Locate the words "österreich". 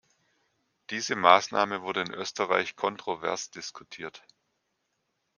2.11-2.75